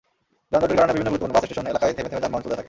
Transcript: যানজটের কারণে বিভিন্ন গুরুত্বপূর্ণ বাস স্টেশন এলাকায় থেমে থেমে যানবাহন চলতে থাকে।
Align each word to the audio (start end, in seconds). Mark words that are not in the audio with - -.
যানজটের 0.51 0.77
কারণে 0.79 0.93
বিভিন্ন 0.95 1.09
গুরুত্বপূর্ণ 1.11 1.33
বাস 1.35 1.43
স্টেশন 1.47 1.65
এলাকায় 1.71 1.93
থেমে 1.95 2.09
থেমে 2.11 2.23
যানবাহন 2.23 2.41
চলতে 2.43 2.53
থাকে। 2.53 2.59